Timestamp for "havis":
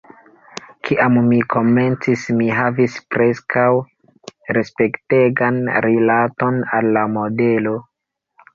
2.61-2.95